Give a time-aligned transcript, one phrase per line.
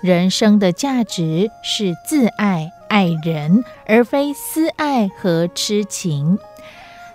[0.00, 6.38] 人生的价值是自爱、爱人，而非私爱和痴情。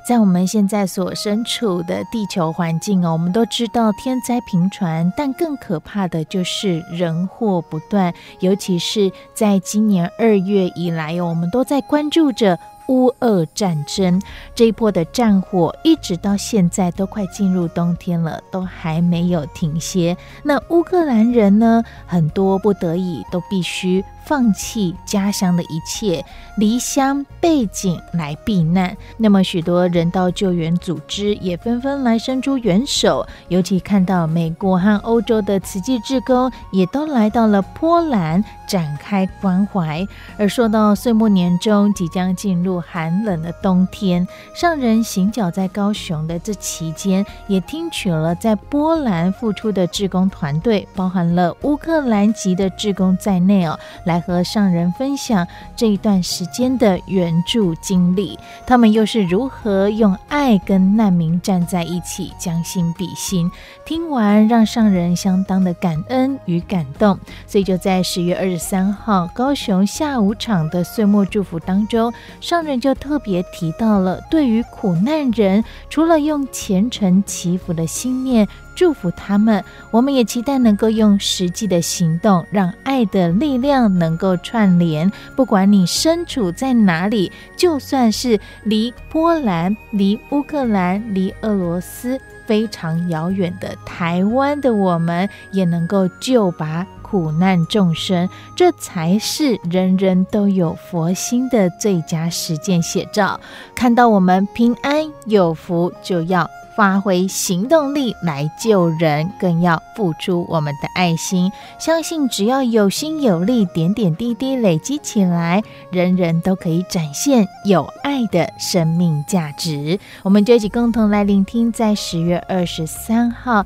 [0.06, 8.14] 在我们现在所身处的地球环境哦，我们都知道天灾频传，但更可怕的就是人祸不断。
[8.42, 12.60] 尤其是在今年二月以来哦，我们都在关注着。
[12.88, 14.22] 乌俄战争
[14.54, 20.16] 这一波的战火，一直到现在都快进入冬天了，都还没有停歇。
[20.44, 24.04] 那乌克兰人呢，很多不得已都必须。
[24.26, 26.24] 放弃家乡的一切，
[26.58, 28.96] 离乡背井来避难。
[29.18, 33.26] 那么，许多人道救援组织也纷纷来伸出援手。
[33.50, 40.08] 尤其看到美国和欧洲的慈济志工，也都来到了波兰展开关怀。
[40.38, 54.13] 而说到岁末年终，即将进入寒冷的冬天，上人行脚在高雄的这期间，也听取了在波兰付出的志工团队，包含了乌克兰籍的志工在内哦，来。
[54.14, 58.38] 来和上人分享这一段时间的援助经历，
[58.68, 63.50] 他们又是如何用爱跟难民站在一起，将心比心。
[63.88, 67.18] 听完，让上人相当的感恩与感动。
[67.48, 78.48] 所以就在十月二十三号高雄下午场的岁末祝福当中，上人就特别提到了，对于苦难人，除了用虔诚祈福的心念。
[78.76, 85.12] 祝福他们，我们也期待能够用实际的行动，让爱的力量能够串联。
[85.36, 98.28] 不管你身处在哪里，就算是离波兰、离乌克兰、离俄罗斯非常遥远的台湾的我们，也能够救拔苦难众生。
[98.56, 103.40] 这才是人人都有佛心的最佳实践写照。
[103.76, 106.50] 看到我们平安有福，就要。
[106.76, 111.52] 发挥行动力来救人，更要付出我们的爱心。
[111.80, 115.62] 相信只要有心有力，点点滴滴累积起来，
[115.92, 120.00] 人人都可以展现有爱的生命价值。
[120.24, 123.66] 我们就一起共同来聆听，在十月二十三号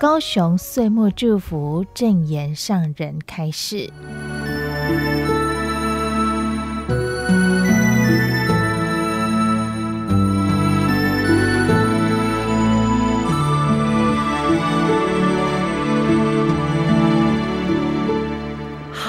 [0.00, 3.90] 高雄岁末祝福正言上人开示。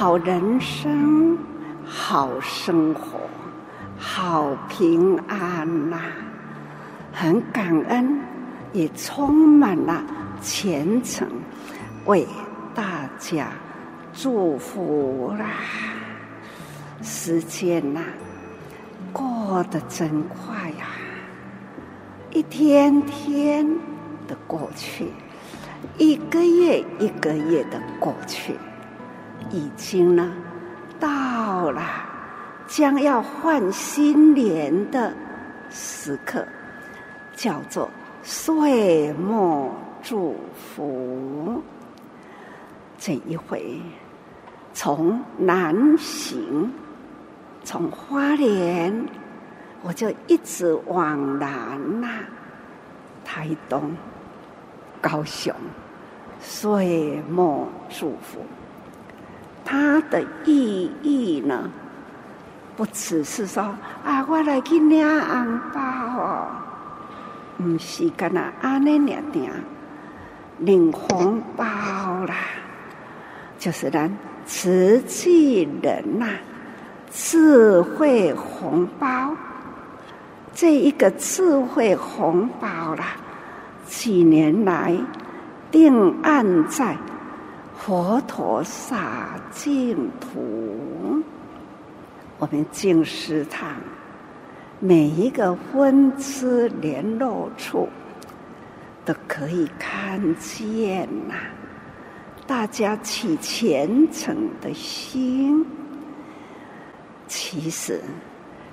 [0.07, 1.37] 好人生，
[1.85, 3.19] 好生活，
[3.97, 5.99] 好平安呐、
[7.11, 8.17] 很感恩，
[8.71, 10.01] 也充满了
[10.41, 11.27] 虔诚，
[12.05, 12.25] 为
[12.73, 13.49] 大家
[14.13, 15.45] 祝福啦！
[17.01, 17.99] 时间呐、
[19.11, 20.87] 过得真快呀、
[22.31, 23.67] 一天天
[24.25, 25.07] 的过去，
[25.97, 28.53] 一个月一个月的过去。
[29.49, 30.31] 已经呢，
[30.99, 31.81] 到了
[32.67, 35.13] 将要换新年的
[35.69, 36.45] 时刻，
[37.35, 37.89] 叫做
[38.23, 39.71] 岁末
[40.03, 41.61] 祝福。
[42.97, 43.79] 这一回
[44.73, 46.71] 从南行，
[47.63, 49.05] 从花莲，
[49.81, 52.19] 我就一直往南呐、啊，
[53.23, 53.95] 台东、
[54.99, 55.53] 高雄，
[56.39, 58.39] 岁末祝福。
[59.69, 61.69] 它的意义呢，
[62.77, 63.61] 不只是说
[64.05, 65.81] 啊，我来去领红包
[66.17, 66.47] 哦，
[67.57, 69.51] 不是干那安尼领领
[70.59, 72.35] 领红包啦，
[73.59, 74.09] 就是咱
[74.45, 76.31] 慈济人呐、啊，
[77.11, 79.35] 智慧红包，
[80.53, 83.17] 这一个智慧红包啦，
[83.85, 84.95] 几年来
[85.69, 86.95] 定案在。
[87.77, 91.23] 佛陀洒净土，
[92.37, 93.77] 我们净食堂
[94.79, 97.87] 每一个分支联络处
[99.05, 101.35] 都可以看见呐、
[102.45, 105.65] 大家起虔诚的心，
[107.27, 108.01] 其实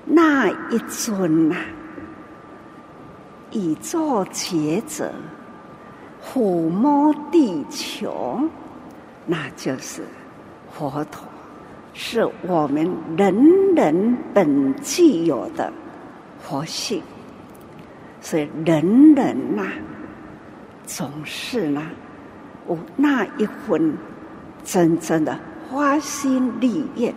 [0.04, 1.64] 那一尊呐、啊，
[3.52, 5.12] 宇宙觉者
[6.20, 8.40] 抚摸地球。
[9.26, 10.02] 那就是
[10.72, 11.26] 佛陀，
[11.92, 13.34] 是我们人
[13.74, 15.72] 人本具有的
[16.40, 17.02] 佛性，
[18.20, 19.62] 所以人人呐、
[20.84, 21.82] 总是呢，
[22.68, 23.96] 有那一分
[24.62, 25.38] 真正的
[25.70, 27.14] 发心立愿，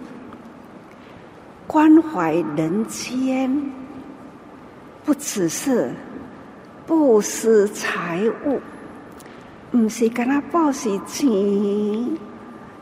[1.65, 3.51] 关怀人间，
[5.03, 5.91] 不只是
[6.85, 8.61] 布施财物。
[9.79, 11.29] 不是跟他报喜钱，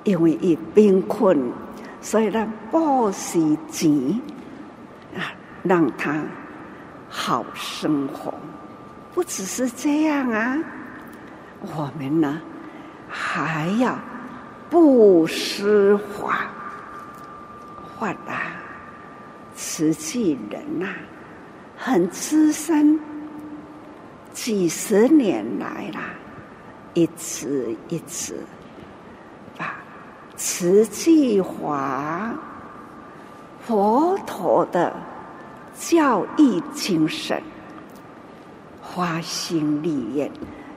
[0.06, 1.38] 因为伊贫困，
[2.01, 3.92] 所以呢报喜钱
[5.15, 6.24] 啊，让他
[7.09, 8.33] 好生活。
[9.13, 10.57] 不只是这样啊，
[11.62, 12.42] 我们呢
[13.09, 14.00] 还要
[14.69, 16.50] 布施法，
[18.00, 18.56] 法啊，
[19.53, 20.95] 慈济人呐、啊，
[21.77, 23.00] 很资深，
[24.33, 26.01] 几十年来啦。
[26.95, 28.36] 一直一直
[29.57, 29.75] 把
[30.36, 32.33] 慈济华
[33.62, 34.95] 佛陀的
[35.77, 37.44] 教义精神，
[38.81, 40.31] 花心立愿，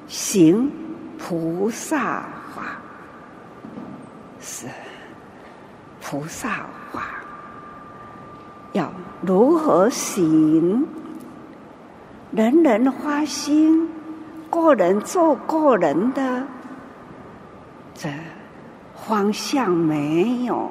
[0.09, 0.71] 行
[1.17, 2.25] 菩萨
[2.55, 2.81] 法，
[4.41, 4.67] 是
[6.03, 7.03] 菩萨法，
[8.73, 8.93] 要
[9.23, 10.85] 如何行？
[12.33, 13.89] 人人花心。
[14.51, 16.43] 个人做个人的，
[17.95, 18.09] 这
[19.07, 20.71] 方向没有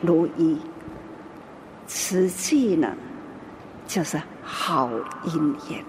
[0.00, 0.60] 如意。
[1.86, 2.92] 实际呢，
[3.86, 4.90] 就是好
[5.24, 5.84] 因缘，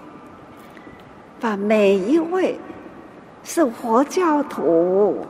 [1.40, 2.58] 把每一位
[3.42, 5.24] 是佛教徒、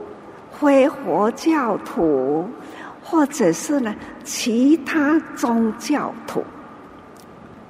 [0.51, 2.49] 非佛教徒，
[3.03, 3.95] 或者是呢
[4.25, 6.43] 其他宗教徒，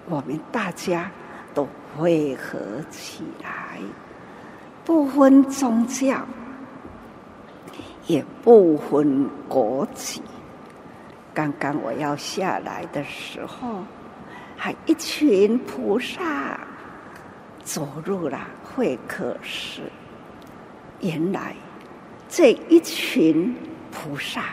[0.08, 1.11] 我们大家
[1.52, 2.58] 都汇合
[2.90, 3.65] 起来。
[4.87, 6.25] 不分宗教，
[8.06, 10.23] 也不分国籍。
[11.35, 13.83] 刚刚我要下来的时候，
[14.56, 16.56] 还一群菩萨
[17.65, 19.83] 走入了会客室。
[21.00, 21.53] 原来
[22.29, 23.53] 这一群
[23.91, 24.44] 菩萨，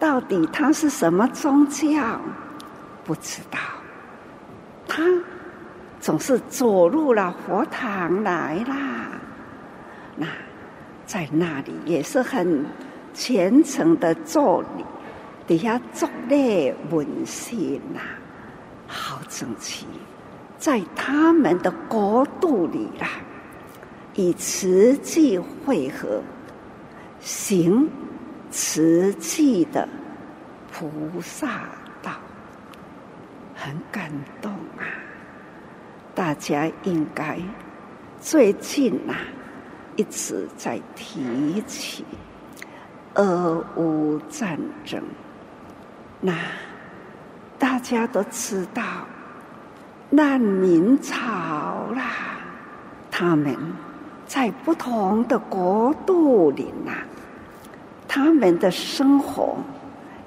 [0.00, 2.20] 到底他是什么宗教？
[3.04, 3.58] 不知道。
[4.88, 5.04] 他
[6.00, 9.06] 总是走入了佛堂来啦。
[10.18, 10.26] 那
[11.06, 12.66] 在那里也是很
[13.14, 14.84] 虔诚的做礼，
[15.46, 18.00] 底下作礼问心呐，
[18.86, 19.86] 好整齐。
[20.58, 23.08] 在他们的国度里啦，
[24.14, 26.20] 以慈济会合，
[27.20, 27.88] 行
[28.50, 29.88] 慈济的
[30.72, 31.60] 菩萨
[32.02, 32.10] 道，
[33.54, 34.10] 很感
[34.42, 34.82] 动啊！
[36.14, 37.38] 大家应该
[38.20, 39.37] 最近呐、啊。
[39.98, 42.04] 一直在提起
[43.14, 45.02] 俄乌战争，
[46.20, 46.32] 那
[47.58, 48.80] 大家都知道
[50.08, 51.16] 难民潮
[51.96, 52.38] 啦，
[53.10, 53.56] 他们
[54.24, 56.92] 在不同的国度里呐，
[58.06, 59.56] 他们的生活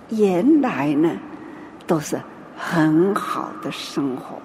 [0.10, 1.10] 原来呢
[1.88, 2.20] 都是
[2.58, 4.38] 很好的生活，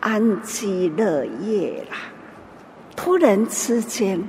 [0.00, 1.96] 安居乐业啦。
[2.96, 4.20] 突然之间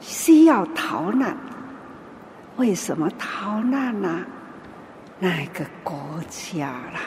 [0.00, 1.36] 需要逃难，
[2.56, 4.24] 为什么逃难呢？
[5.18, 5.98] 那个国
[6.28, 7.00] 家啦，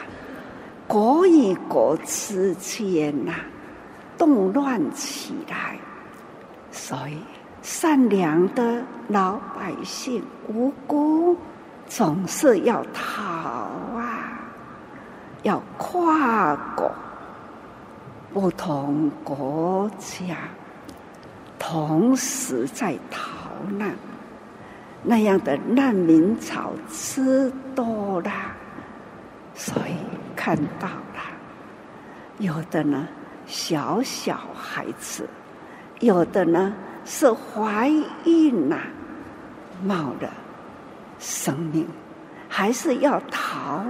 [0.86, 3.32] 国与国之间呐，
[4.18, 5.78] 动乱起来，
[6.70, 7.18] 所以
[7.62, 11.36] 善良的老百姓无辜，
[11.86, 14.38] 总是要逃啊，
[15.44, 16.90] 要跨过
[18.32, 20.36] 不同国家。
[21.70, 23.48] 同时在逃
[23.78, 23.94] 难，
[25.04, 28.32] 那样的难民潮吃多了，
[29.54, 29.94] 所以
[30.34, 31.22] 看到了，
[32.38, 33.06] 有的呢
[33.46, 35.28] 小小孩子，
[36.00, 36.74] 有的呢
[37.04, 37.88] 是怀
[38.24, 38.76] 孕呐、
[39.84, 40.28] 冒了
[41.20, 41.86] 生命，
[42.48, 43.84] 还是要逃，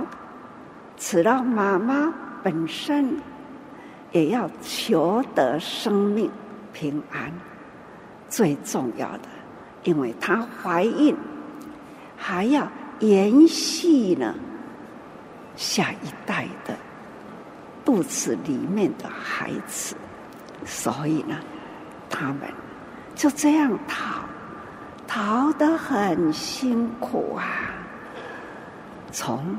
[0.99, 3.17] 直到妈妈本身
[4.13, 6.31] 也要求得生命
[6.75, 7.33] 平安。
[8.31, 9.29] 最重要的，
[9.83, 11.15] 因为她怀孕，
[12.17, 12.67] 还要
[13.01, 14.35] 延续呢
[15.57, 16.75] 下一代的
[17.85, 19.97] 肚子里面的孩子，
[20.65, 21.37] 所以呢，
[22.09, 22.43] 他们
[23.15, 24.23] 就这样逃，
[25.09, 27.75] 逃得很辛苦啊，
[29.11, 29.57] 从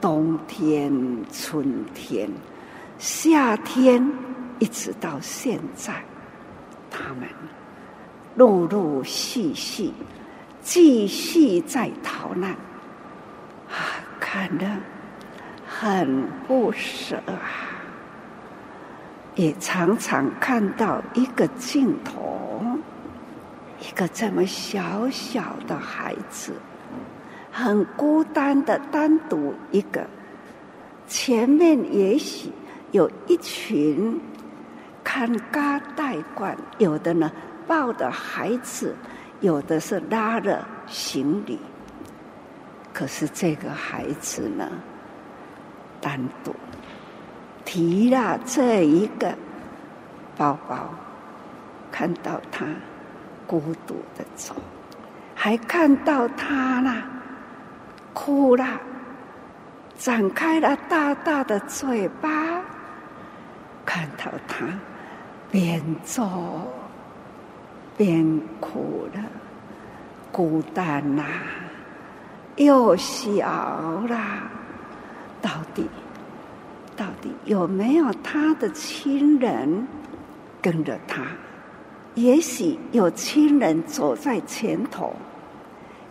[0.00, 0.90] 冬天、
[1.30, 2.30] 春天、
[2.98, 4.10] 夏天，
[4.58, 6.02] 一直到现在，
[6.90, 7.28] 他们
[8.38, 9.90] 陆陆续续
[10.62, 12.52] 继续在逃难
[13.68, 14.64] 啊，看得
[15.66, 17.34] 很不舍啊，
[19.34, 22.62] 也常常看到一个镜头，
[23.80, 26.52] 一个这么小小的孩子。
[27.50, 30.06] 很孤单的，单独一个，
[31.08, 32.52] 前面也许
[32.92, 34.20] 有一群
[35.02, 37.32] 看家带惯，有的呢
[37.68, 38.96] 抱的孩子，
[39.40, 41.60] 有的是拉着行李。
[42.92, 44.68] 可是这个孩子呢，
[46.00, 46.52] 单独
[47.64, 49.32] 提了这一个
[50.36, 50.90] 包包，
[51.92, 52.66] 看到他
[53.46, 54.56] 孤独的走，
[55.34, 57.02] 还看到他呢。
[58.14, 58.66] 哭了，
[59.96, 62.60] 展开了大大的嘴巴，
[63.86, 64.66] 看到他
[65.52, 66.66] 边走
[67.98, 69.20] 边哭了，
[70.32, 71.42] 孤单呐、啊，
[72.56, 73.44] 又小
[74.08, 74.16] 了，
[75.42, 75.84] 到底
[76.96, 79.86] 到底有没有他的亲人
[80.62, 81.26] 跟着他？
[82.14, 85.12] 也许有亲人走在前头。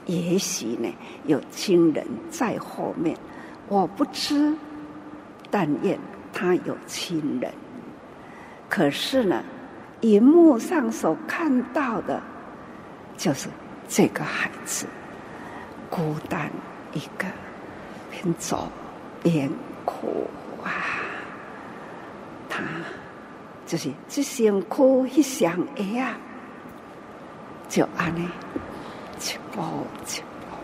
[0.05, 0.93] 也许呢，
[1.25, 3.17] 有亲人在后面，
[3.67, 4.53] 我不知，
[5.49, 5.99] 但愿
[6.31, 7.51] 他有亲人。
[8.69, 9.43] 可是呢，
[10.01, 12.21] 荧幕上所看到的，
[13.17, 13.49] 就是
[13.87, 14.85] 这个孩子
[15.89, 16.49] 孤单
[16.93, 17.25] 一个，
[18.11, 18.69] 边走
[19.23, 19.49] 边
[19.85, 20.27] 哭
[20.63, 20.71] 啊。
[22.49, 22.63] 他
[23.65, 26.15] 就是这想哭一想哎呀，
[27.67, 28.31] 就安呢。
[29.19, 29.63] 一步
[30.05, 30.55] 一步，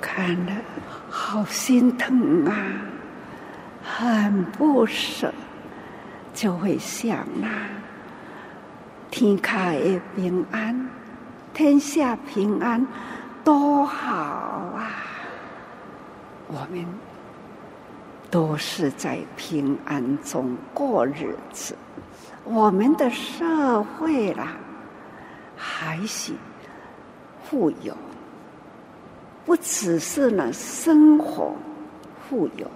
[0.00, 0.52] 看了
[1.08, 2.52] 好心疼啊，
[3.84, 5.32] 很不舍，
[6.34, 7.70] 就会想啊，
[9.12, 10.88] 天下的平安，
[11.52, 12.84] 天下平安
[13.44, 14.88] 多好啊！
[16.48, 16.82] 我们
[18.30, 21.76] 都是在平安中过日子，
[22.44, 24.56] 我们的社会啦，
[25.58, 26.34] 还行。
[27.44, 27.94] 富有，
[29.44, 31.54] 不只是呢生活
[32.30, 32.66] 富有，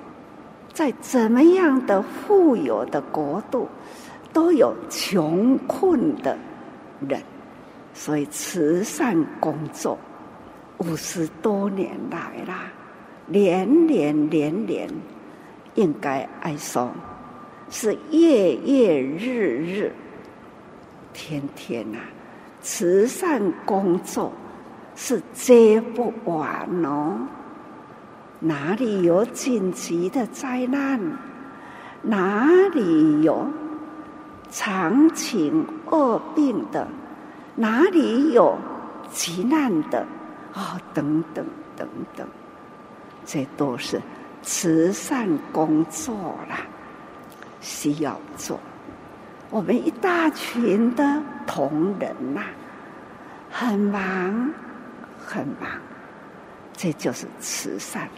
[0.74, 3.66] 在怎么样的富有的国度，
[4.36, 6.36] 都有穷困的
[7.08, 7.18] 人。
[7.94, 9.98] 所以慈善工作
[10.76, 12.64] 五十多年来啦，
[13.24, 14.90] 年年年年，
[15.74, 16.92] 应该来说
[17.70, 19.92] 是夜夜日日，
[21.14, 22.04] 天天呐、啊，
[22.60, 24.30] 慈善工作。
[24.98, 27.18] 是接不完哦，
[28.40, 30.98] 哪里有紧急的灾难？
[32.00, 33.46] 哪里有
[34.50, 36.86] 长情恶病的？
[37.54, 38.56] 哪里有
[39.12, 40.06] 急难的？
[40.54, 41.44] 哦，等等
[41.76, 42.26] 等等，
[43.24, 44.00] 这都是
[44.42, 46.14] 慈善工作
[46.48, 46.60] 啦，
[47.60, 48.58] 需要做。
[49.50, 52.46] 我们一大群的同仁呐、啊，
[53.50, 54.50] 很忙。
[55.28, 55.68] 很忙，
[56.72, 58.08] 这就是慈善，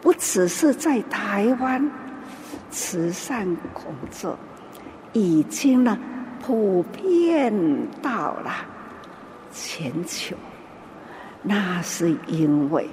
[0.00, 1.90] 不只是在台湾，
[2.70, 4.38] 慈善工作
[5.12, 5.98] 已经呢
[6.44, 7.52] 普遍
[8.02, 8.52] 到了
[9.52, 10.36] 全球。
[11.42, 12.88] 那是因为，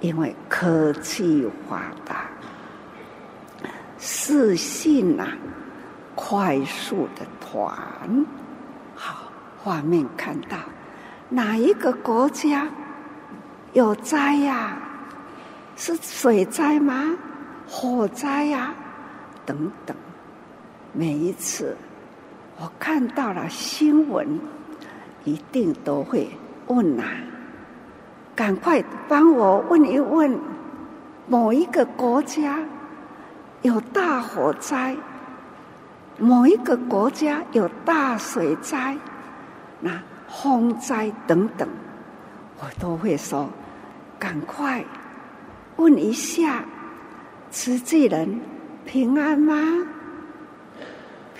[0.00, 2.26] 因为科技发达，
[3.98, 5.28] 视讯啊，
[6.14, 7.72] 快速的传，
[8.94, 9.30] 好
[9.62, 10.58] 画面看到。
[11.28, 12.68] 哪一个国家
[13.72, 14.76] 有灾呀、
[15.76, 17.16] 是水灾吗？
[17.68, 18.74] 火灾呀、
[19.44, 19.96] 等等。
[20.96, 21.76] 每一次
[22.58, 24.40] 我看到了新闻，
[25.24, 26.30] 一定都会
[26.68, 27.04] 问啊，
[28.34, 30.38] 赶快帮我问一问，
[31.28, 32.60] 某一个国家
[33.60, 34.96] 有大火灾，
[36.18, 38.96] 某一个国家有大水灾，
[39.80, 40.02] 那。
[40.28, 41.66] 风灾等等，
[42.58, 43.48] 我都会说：
[44.18, 44.84] 赶快
[45.76, 46.64] 问一下，
[47.50, 48.40] 慈济人
[48.84, 49.54] 平安吗？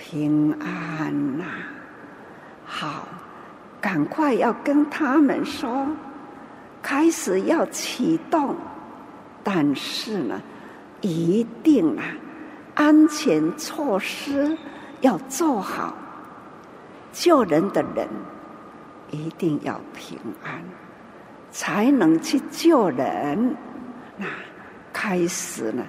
[0.09, 1.43] 平安呐、
[2.65, 3.05] 好，
[3.81, 5.85] 赶快要跟他们说，
[6.81, 8.55] 开始要启动，
[9.43, 10.41] 但是呢，
[11.01, 12.03] 一定啊，
[12.75, 14.57] 安全措施
[15.01, 15.93] 要做好，
[17.11, 18.07] 救人的人
[19.11, 20.63] 一定要平安，
[21.51, 23.57] 才能去救人。
[24.15, 24.25] 那
[24.93, 25.83] 开始呢，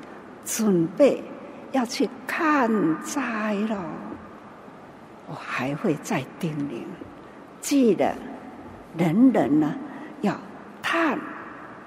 [0.44, 1.22] 准备
[1.70, 2.68] 要去看
[3.04, 3.78] 灾了。
[5.30, 6.82] 我还会再叮咛，
[7.60, 8.14] 记得
[8.96, 9.74] 人人呢
[10.22, 10.34] 要
[10.82, 11.18] 探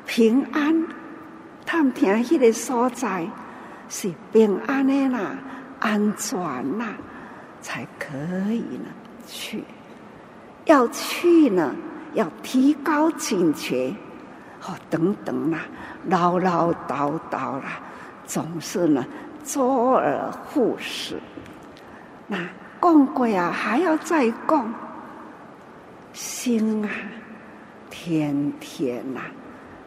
[0.05, 0.87] 平安，
[1.65, 3.27] 探听迄个所在
[3.89, 5.35] 是平安的啦，
[5.79, 6.39] 安全
[6.77, 6.93] 啦，
[7.61, 8.15] 才可
[8.51, 8.85] 以呢
[9.25, 9.63] 去。
[10.65, 11.73] 要去呢，
[12.13, 13.91] 要提高警觉，
[14.63, 15.61] 哦，等等啦，
[16.05, 17.81] 唠唠叨叨啦，
[18.23, 19.03] 总是呢
[19.43, 21.19] 周而复始，
[22.27, 22.37] 那。
[22.81, 24.73] 讲过啊，还要再讲。
[26.13, 26.89] 心啊，
[27.89, 29.31] 天天呐、啊，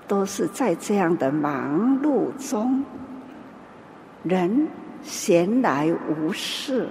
[0.09, 2.83] 都是在这样的忙碌中，
[4.23, 4.67] 人
[5.03, 6.89] 闲来无事，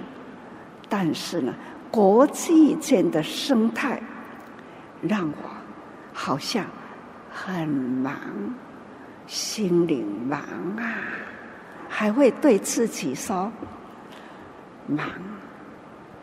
[0.88, 1.52] 但是呢，
[1.90, 4.00] 国际间的生态
[5.02, 5.50] 让我
[6.12, 6.64] 好像
[7.32, 8.14] 很忙，
[9.26, 10.38] 心灵忙
[10.76, 10.94] 啊，
[11.88, 13.50] 还会对自己说
[14.86, 15.08] 忙。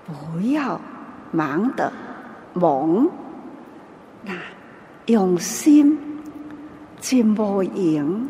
[0.06, 0.80] 不要
[1.32, 1.92] 忙得
[2.54, 3.10] 忙，
[4.24, 4.34] 那
[5.06, 5.98] 用心
[7.00, 8.28] 真无用，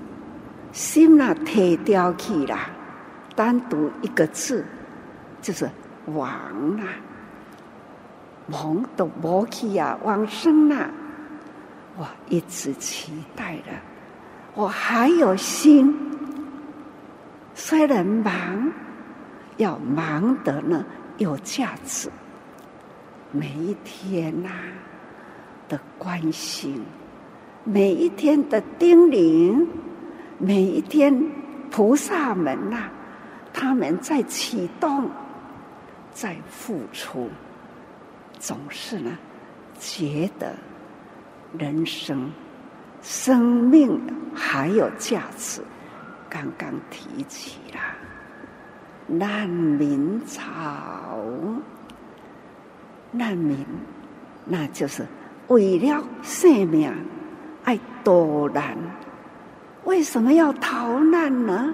[0.72, 2.58] 心那提掉去了，
[3.36, 4.64] 单独一个字
[5.42, 5.70] 就是
[6.08, 6.30] 亡
[6.78, 6.84] 啦，
[8.48, 10.90] 忙都无去啊，往生啊！
[11.98, 13.72] 我一直期待的，
[14.56, 15.94] 我还有心，
[17.54, 18.72] 虽然忙，
[19.58, 20.86] 要忙得呢。
[21.22, 22.10] 有价值，
[23.32, 24.50] 每一天呐、
[25.70, 26.84] 的关心，
[27.64, 29.68] 每一天的叮咛，
[30.40, 31.16] 每一天
[31.70, 32.90] 菩萨们呐、
[33.54, 35.08] 他们在启动，
[36.12, 37.30] 在付出，
[38.40, 39.16] 总是呢
[39.80, 40.56] 觉得
[41.56, 42.32] 人生
[43.04, 44.02] 生命
[44.34, 45.62] 还有价值。
[46.28, 47.80] 刚刚提起了。
[49.08, 51.11] 难民潮，
[53.12, 53.66] 难民，
[54.46, 55.06] 那就是
[55.48, 56.92] 为了生命
[57.64, 58.78] 爱躲难。
[59.84, 61.74] 为什么要逃难呢？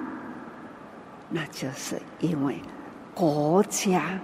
[1.30, 2.60] 那就是因为
[3.13, 4.19] 国家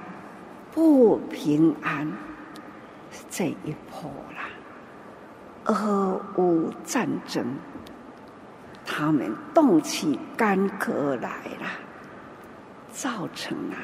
[0.71, 2.09] 不平安
[3.29, 4.47] 这一波啦，
[5.65, 7.43] 俄乌战争，
[8.85, 11.67] 他们动起干戈来了。
[12.91, 13.75] 造成啊，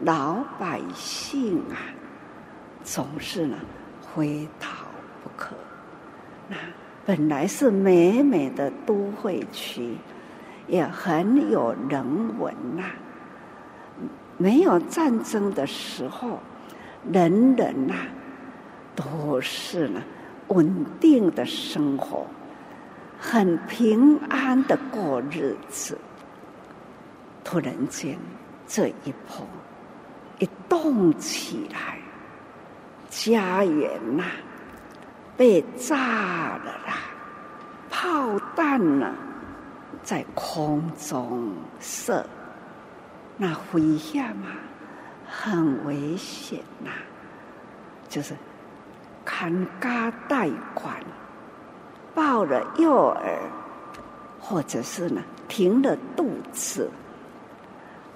[0.00, 1.76] 老百姓啊，
[2.84, 3.56] 总是呢，
[4.14, 4.86] 非逃
[5.22, 5.54] 不可。
[6.48, 6.56] 那
[7.04, 9.96] 本来是美美的都会区，
[10.66, 12.04] 也很有人
[12.38, 12.84] 文呐、
[14.36, 16.38] 没有战争的时候，
[17.10, 17.94] 人人呐、
[18.94, 20.02] 都是呢，
[20.48, 22.26] 稳定的生活，
[23.18, 25.98] 很平安的过日子。
[27.44, 28.18] 突然间。
[28.64, 29.46] 这一波
[30.38, 31.98] 一动起来，
[33.14, 34.24] 家园呐、
[35.36, 35.96] 被炸
[36.64, 36.96] 了啦，
[37.90, 39.14] 炮弹呢
[40.02, 42.24] 在空中射，
[43.36, 44.46] 那危险嘛，
[45.28, 46.90] 很危险呐、
[48.08, 48.34] 就是
[49.26, 50.96] 看家贷款，
[52.14, 53.38] 抱了幼儿，
[54.40, 56.90] 或者是呢停了肚子。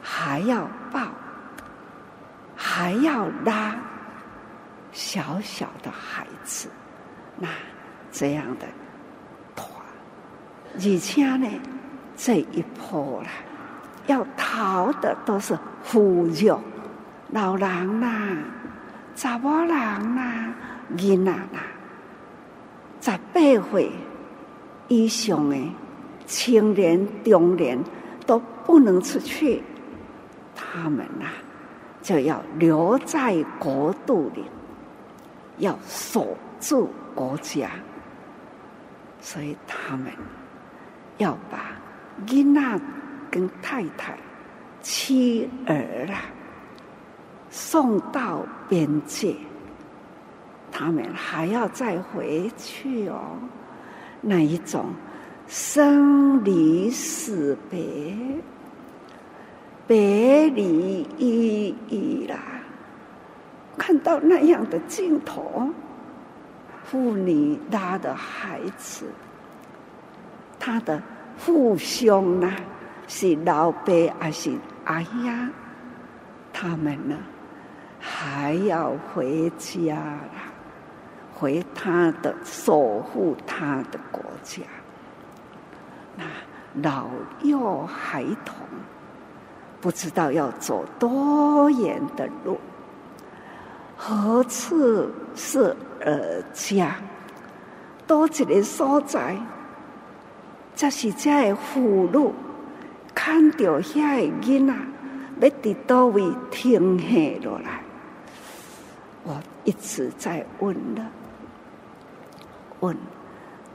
[0.08, 1.00] 还要抱，
[2.56, 3.76] 还要拉
[4.96, 6.70] 小小的孩子，
[7.38, 7.46] 那
[8.10, 8.66] 这样的
[9.54, 9.68] 团，
[10.72, 11.46] 而且呢，
[12.16, 13.28] 这一波啦，
[14.06, 16.58] 要逃的都是妇孺、
[17.28, 18.38] 老人啦、啊、
[19.14, 20.54] 查某人啦、
[20.96, 21.60] 囡仔啦，
[23.02, 23.92] 十八岁
[24.88, 25.56] 以上的
[26.24, 27.78] 青年、中年
[28.24, 29.62] 都不能出去。
[30.54, 31.26] 他们呐、
[32.00, 34.42] 就要留在国度里，
[35.58, 37.70] 要守住国家，
[39.20, 40.12] 所以他们
[41.18, 41.72] 要把
[42.26, 42.80] 囡仔
[43.30, 44.18] 跟太太、
[44.82, 46.22] 妻儿啊
[47.50, 49.34] 送到边界，
[50.70, 53.38] 他们还要再回去哦。
[54.20, 54.86] 那一种
[55.46, 58.14] 生离死别。
[59.88, 62.55] 别离依依啦，
[63.76, 65.70] 看到那样的镜头，
[66.84, 69.06] 妇女拉的孩子，
[70.58, 71.02] 他的
[71.36, 72.52] 父兄呢，
[73.06, 74.50] 是老伯还是
[74.84, 75.50] 阿呀？
[76.52, 77.16] 他们呢，
[78.00, 80.30] 还要回家了，
[81.34, 84.62] 回他的守护他的国家。
[86.16, 86.24] 那
[86.82, 87.08] 老
[87.42, 88.56] 幼孩童，
[89.80, 92.58] 不知道要走多远的路，
[93.96, 96.96] 何处是儿家？
[98.06, 99.36] 多一个所在，
[100.76, 102.32] 这是这个父母
[103.12, 104.74] 看到遐个囡仔，
[105.40, 107.80] 要伫叨位停下落来。
[109.24, 111.04] 我一直在问了，
[112.78, 112.96] 问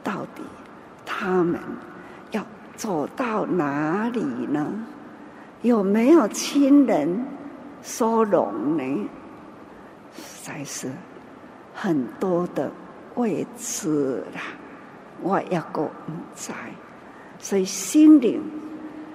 [0.02, 0.42] 到底
[1.06, 1.60] 他们
[2.32, 2.42] 要
[2.78, 4.66] 走到哪里呢？
[5.62, 7.26] 有没有亲人
[7.84, 9.10] 收容呢？
[10.44, 10.90] 在是
[11.74, 12.72] 很多的
[13.16, 14.42] 未知啦，
[15.22, 16.54] 我也个不在，
[17.40, 18.40] 所以心里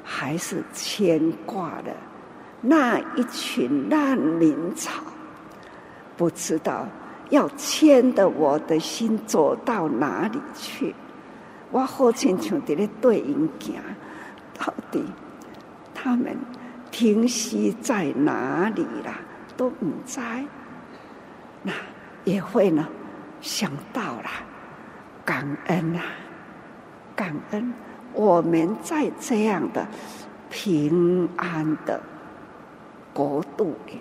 [0.05, 1.95] 还是牵挂的
[2.61, 5.03] 那一群难民潮，
[6.17, 6.87] 不知道
[7.31, 10.95] 要牵着我的心走到哪里去。
[11.73, 13.75] 我好亲像在咧对因行，
[14.59, 15.05] 到底。
[15.99, 16.37] 他们
[16.93, 19.19] 停息在哪里啦？
[19.57, 20.21] 都不知，
[21.67, 21.73] 那
[22.23, 22.87] 也会呢
[23.41, 24.31] 想到了
[25.25, 26.03] 感恩啊，
[27.17, 27.75] 感恩
[28.13, 29.85] 我们在这样的
[30.49, 32.01] 平安的
[33.13, 33.99] 国度里，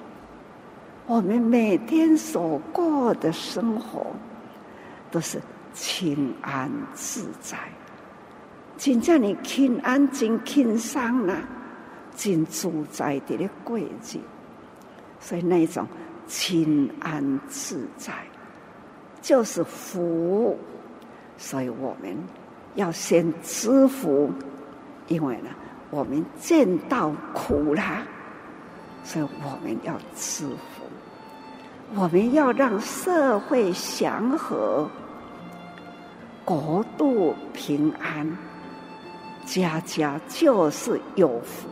[1.07, 4.05] 我们每天所过的生活
[5.09, 5.41] 都是
[5.73, 7.57] 清安自在，
[8.77, 11.35] 真正你平安真轻松啊。
[12.15, 14.17] 真自在的咧过日，
[15.19, 15.85] 所以那种
[16.27, 18.13] 清安自在
[19.21, 20.57] 就是福。
[21.37, 22.17] 所以我们
[22.75, 24.31] 要先知福，
[25.07, 25.49] 因为呢，
[25.89, 28.03] 我们见到苦啦，
[29.03, 30.83] 所以我们要知福。
[31.93, 34.89] 我们要让社会祥和，
[36.43, 38.37] 国度平安，
[39.45, 41.67] 家家就是有福。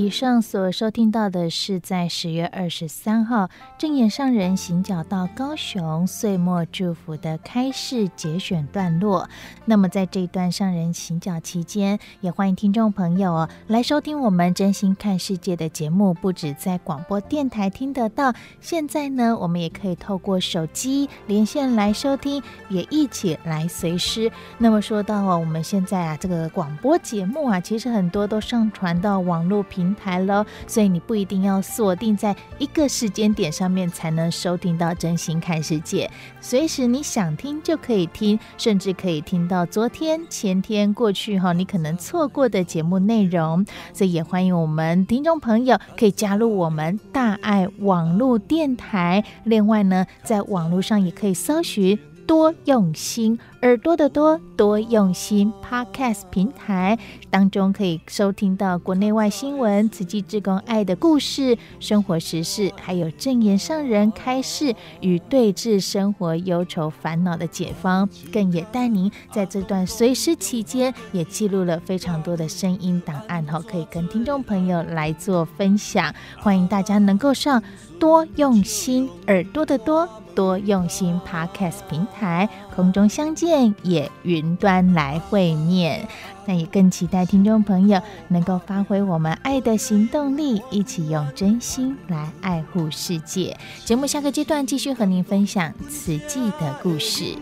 [0.00, 9.28] 以上所收听到的是在十月二十三号正眼上人行脚到高雄岁末祝福的开示节选段落。
[9.66, 18.32] 那么在这一段上人行脚期间，也欢迎听众朋友来收听我们真心看世界的节目，不止在广播电台听得到，
[18.62, 24.32] 现在呢，我们也可以透过手机连线来收听，也一起来随师。
[24.56, 30.10] 那么说到哦，我们现在啊，这个广播节目啊，其实很多都上传到网络平台。
[30.10, 43.64] 台了，所以你不一定要锁定在一个时间点上面才能收听到真心看世界，随时你想听就可以听，甚至可以听到昨天、前天过去哈，你可能错过的节目内容。
[43.92, 49.22] 所以也欢迎我们听众朋友可以加入我们大爱网络电台。
[49.44, 51.96] 另外呢，在网络上也可以搜寻。
[52.30, 55.52] 多用心，耳朵的多，多用心。
[55.68, 56.96] Podcast 平台
[57.28, 68.08] 当中可以收听到国内外新闻、慈济志工爱的故事、生活时事，还有正言上人开示与对治生活忧愁烦恼的解方。
[68.32, 76.14] 更也带您在这段随师期间，也记录了非常多的声音档案，哈，可以跟听众朋友来做分享。
[76.38, 77.60] 欢迎大家能够上
[77.98, 80.08] 多用心，耳朵的多。
[80.40, 86.08] 多用心，Podcast 平台，空中相见，也云端来会面。
[86.46, 93.54] 那也更期待听众朋友能够发挥我们爱的行动力，一起用真心来爱护世界。
[93.84, 97.36] 节目下个阶段继续和您分享此季的故事。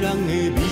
[0.00, 0.63] 让你人的。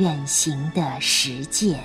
[0.00, 1.78] 远行的实践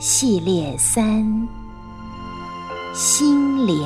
[0.00, 1.46] 系列三：
[2.92, 3.78] 心莲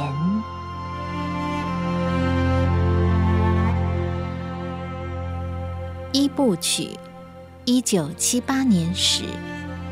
[6.10, 6.98] 一部曲。
[7.66, 9.24] 一九七八年始，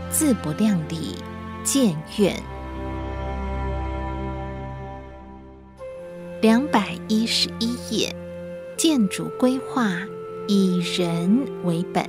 [0.08, 1.16] 自不量力
[1.62, 2.34] 建院，
[6.40, 8.16] 两百一十一页。
[8.78, 9.90] 建筑规划
[10.48, 12.04] 以人为本。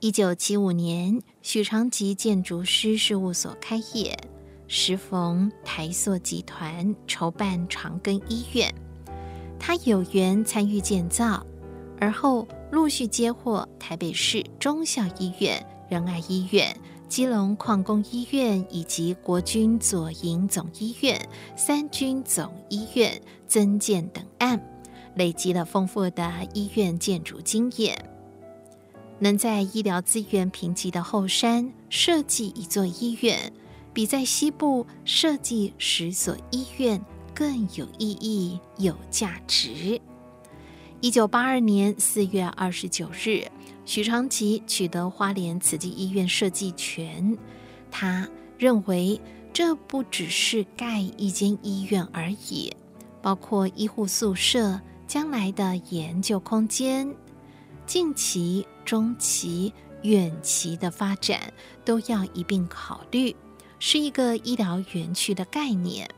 [0.00, 4.18] 一九七五年，许长吉建筑师事务所开业，
[4.66, 8.74] 时逢台塑集团筹办长庚医院，
[9.60, 11.46] 他有缘参与建造。
[12.00, 16.76] 而后陆续接获台北市中小医院、仁爱医院、
[17.08, 21.18] 基隆矿工医院以及国军左营总医院、
[21.56, 24.60] 三军总医院增建等案，
[25.14, 27.96] 累积了丰富的医院建筑经验。
[29.18, 33.50] 能在医疗资源贫瘠的后山设计一座医院，
[33.94, 37.02] 比在西部设计十所医院
[37.34, 40.00] 更有意义、有价值。
[41.00, 43.46] 一九八二年四月二十九日，
[43.84, 47.38] 许长吉取得花莲慈济医院设计权。
[47.88, 49.20] 他认为，
[49.52, 52.74] 这不只是盖一间医院而已，
[53.22, 57.14] 包括医护宿舍、将来的研究空间、
[57.86, 61.52] 近期、中期、远期的发展
[61.84, 63.36] 都要一并考虑，
[63.78, 66.10] 是一个医疗园区的概念。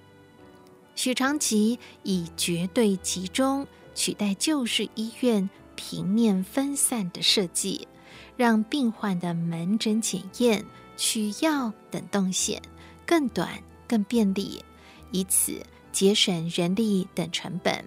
[0.95, 3.67] 许长吉以绝对集中。
[3.95, 7.87] 取代旧式医院平面分散的设计，
[8.37, 10.65] 让病患的门诊检验、
[10.97, 12.61] 取药等动线
[13.07, 14.65] 更短、更便利，
[15.11, 17.85] 以此节省人力等成本。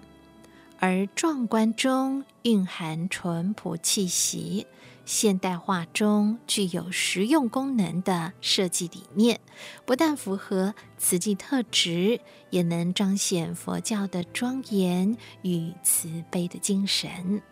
[0.78, 4.66] 而壮观中蕴含淳朴气息。
[5.04, 9.38] 现代化中具有实用功能的设计理念，
[9.84, 17.42] 不但符合瓷器特质，也能彰显佛教的庄严与慈悲的精神。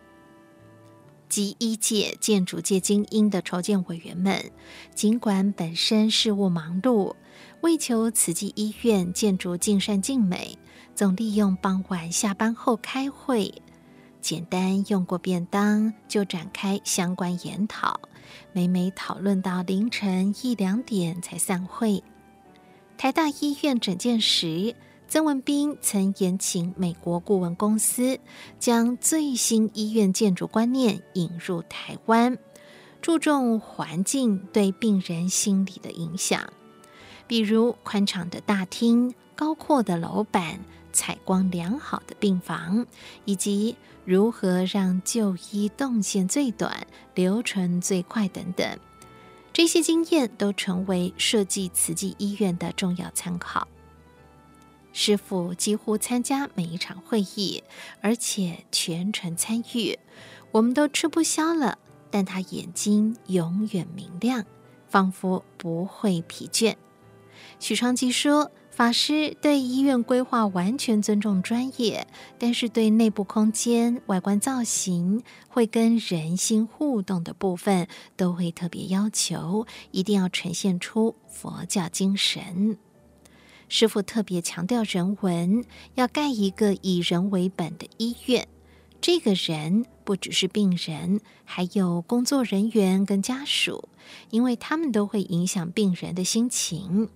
[1.29, 4.51] 集医界、建筑界精英的筹建委员们，
[4.95, 7.15] 尽管本身事务忙碌，
[7.63, 10.59] 为求慈济医院建筑尽善尽美，
[10.95, 13.63] 总利用傍晚下班后开会。
[14.23, 18.01] 简单用过便当，就展开相关研讨，
[18.53, 22.03] 每每讨论到凌晨一两点才散会。
[22.97, 24.77] 台大医院整建时，
[25.09, 28.21] 曾文彬曾延请美国顾问公司，
[28.61, 32.39] 将最新医院建筑观念引入台湾，
[33.01, 36.53] 注重环境对病人心理的影响，
[37.27, 40.61] 比如宽敞的大厅、高阔的楼板。
[40.93, 42.87] 采光良好的病房，
[43.25, 48.79] 以及如何让就医动线最短、流程最快等等，
[49.53, 53.67] 这些经验都成为设计慈济医院的重要参考。
[54.93, 57.65] 师傅几乎参加每一场会议，
[58.01, 59.99] 而且全程参与，
[60.51, 61.79] 我们都吃不消了。
[62.11, 64.45] 但他眼睛永远明亮，
[64.89, 66.77] 仿佛不会疲倦。
[67.59, 68.51] 许昌吉说。
[68.75, 72.07] 法师对医院规划完全尊重专业，
[72.39, 82.79] 但是对内部空间、外观造型、会跟人心互动的部分，都会特别要求，一定要呈现出佛教精神。
[83.69, 88.49] 师傅特别强调人文，要盖一个以人为本的医院。
[89.03, 93.91] 这个人不只是病人，还有工作人员跟家属，
[94.31, 97.11] 因为他们都会影响病人的心情。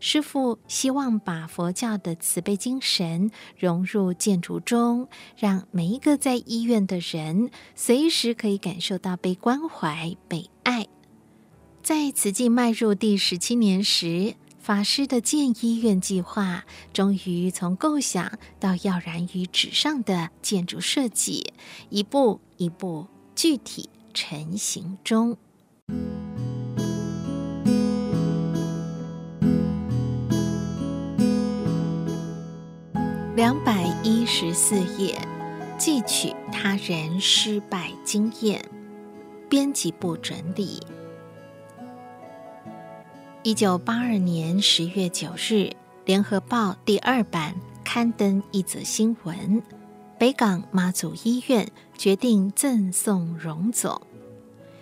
[0.00, 10.86] 师父希望把佛教的慈悲精神融入建筑中，让每一个在医院的人随时可以感受到被关怀、被爱。
[11.82, 21.52] 在慈济迈入第十七年时，法师的建医院计划终于从构想到跃然于纸上的建筑设计，
[21.88, 25.38] 一步一步具体成型中。
[33.38, 35.16] 两百一十四页，
[35.78, 38.60] 记取他人失败经验。
[39.48, 40.82] 编辑部整理。
[43.44, 45.52] 一九八二年十月九日，
[46.04, 49.62] 《联合报》第二版刊登一则新闻：
[50.18, 54.02] 北港妈祖医院决定赠送荣总。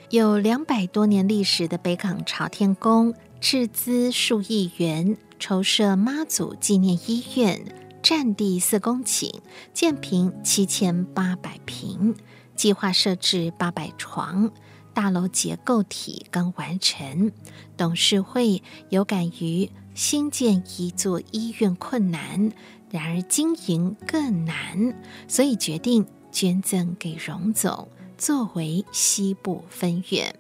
[0.09, 7.63] 有两百多年历史的北港朝天宫，斥资数亿元筹设妈祖纪念医院，
[8.07, 9.35] 占地四公顷，
[9.75, 12.15] 建坪七千八百坪，
[12.55, 14.53] 计划设置八百床。
[14.95, 17.33] 大楼结构体刚完成，
[17.77, 22.53] 董事会有感于新建一座医院困难，
[22.93, 24.95] 然而经营更难，
[25.27, 30.33] 所以决定捐赠给荣总作为西部分院。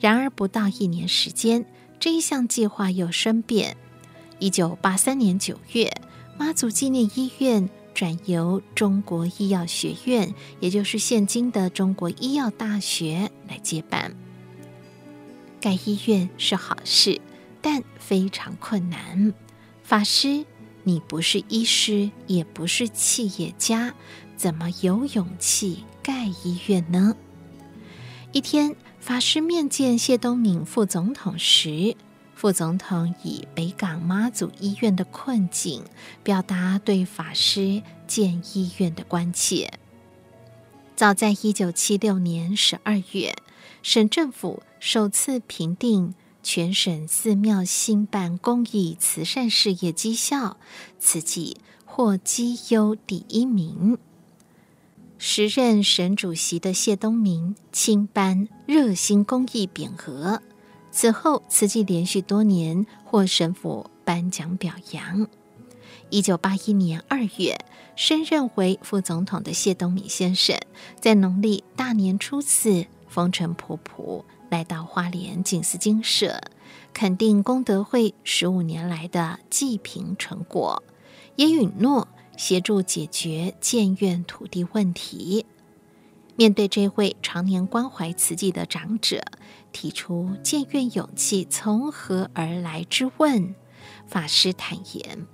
[0.00, 1.64] 然而不到一年时间，
[2.00, 3.76] 这一项计划又生变。
[4.40, 5.90] 一九八三年九月，
[6.38, 7.68] 妈祖纪念医院。
[7.94, 14.14] 转由中国医药学院，也就是现今的中国医药大学来接办。
[15.62, 17.18] 盖医院是好事，
[17.62, 19.32] 但非常困难。
[19.82, 20.44] 法师，
[20.84, 23.94] 你不是医师，也不是企业家，
[24.36, 27.16] 怎么有勇气盖医院呢？
[28.32, 31.96] 一天，法师面见谢东闵副总统时，
[32.46, 35.82] 副总统以北港妈祖医院的困境，
[36.22, 39.80] 表达对法师建医院的关切。
[40.94, 43.34] 早在一九七六年十二月，
[43.82, 50.56] 省政府首次评定全省寺庙兴办公益慈善事业绩效，
[51.00, 53.98] 此际获绩优第一名。
[55.18, 60.40] 时任省主席的谢东闵亲颁热心公益匾额。
[60.96, 65.28] 此后，慈济连续多年获省府颁奖表扬。
[66.08, 67.58] 一九八一年二月，
[67.96, 70.58] 升任为副总统的谢东闵先生，
[70.98, 76.40] 在农历大年初四，风尘仆仆来到花莲静思精舍，
[76.94, 80.82] 肯定功德会十五年来的济贫成果，
[81.34, 85.44] 也允诺协助解决建院土地问题。
[86.38, 89.22] 面对这位常年关怀慈济的长者，
[89.76, 93.54] 提出建院勇气从何而来之问，
[94.06, 95.26] 法师坦言：“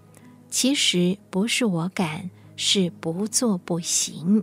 [0.51, 4.43] 其实不是我敢，是不做不行。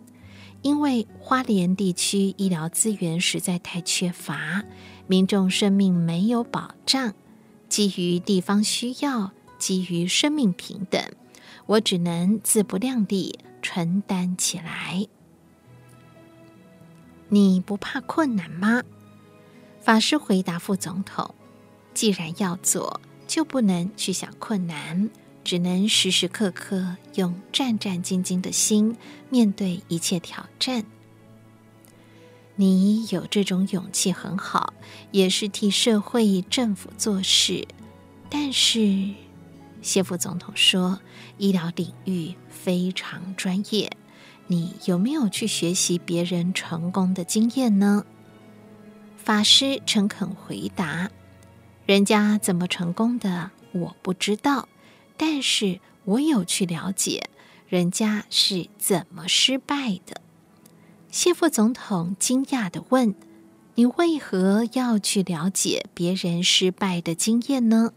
[0.62, 4.63] 因为花莲地区医疗资源实在太缺乏，
[5.05, 7.13] 民众生命没有保障。
[7.67, 11.03] 基于地方需要，基于生命平等，
[11.65, 15.05] 我只能自不量力承担起来。
[17.27, 18.81] 你不怕困难吗？”
[19.81, 21.33] 法师回答副总统
[21.95, 25.09] ：“既然要做，就不能去想困难，
[25.43, 28.95] 只能时时刻刻用战战兢兢的心
[29.29, 30.85] 面对一切挑战。
[32.55, 34.73] 你有这种勇气很好，
[35.11, 37.67] 也是替社会政府做事。
[38.29, 39.09] 但是，
[39.81, 40.99] 谢副总统说，
[41.37, 43.89] 医疗领域非常专业，
[44.47, 48.05] 你有没有去学习别人成功的经验呢？”
[49.29, 51.11] 法师诚恳回答
[51.85, 54.67] ：“人家怎么成功的，我不知道，
[55.17, 57.29] 但是我有去了解
[57.67, 60.21] 人家是怎么失败的。”
[61.11, 63.13] 谢副总统惊讶地问
[63.75, 67.93] ：“你为何要去了解别人失败的经验呢？”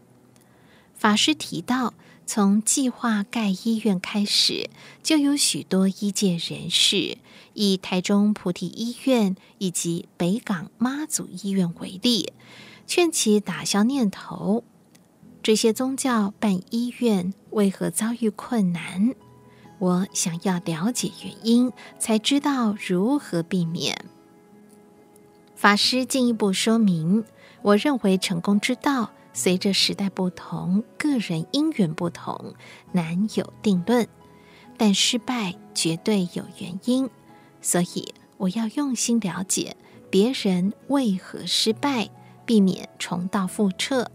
[0.94, 1.94] 法师提到，
[2.26, 4.68] 从计划盖医院开始，
[5.02, 7.16] 就有许多医界人士，
[7.54, 12.32] 以台中菩提医院以及北港妈祖医院为例，
[12.86, 14.64] 劝其打消念头。
[15.42, 19.14] 这些宗教办医院为何遭遇困难？
[19.78, 24.04] 我想要了解原因，才知道如何避免。
[25.56, 27.24] 法师进一步说明，
[27.62, 29.10] 我认为成功之道。
[29.34, 32.54] 随着时代不同，个人因缘不同，
[32.92, 34.06] 难有定论。
[34.76, 37.08] 但失败绝对有原因，
[37.62, 39.74] 所以我要用心了解
[40.10, 42.10] 别人为何失败，
[42.44, 44.10] 避免重蹈覆辙。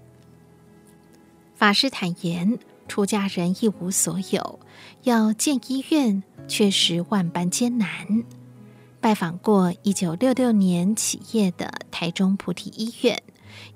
[1.55, 4.59] 法师坦言，出家人一无所有，
[5.03, 7.89] 要建医院确实万般艰难。
[8.99, 13.23] 拜访过一九六六年起业的台中菩提医院。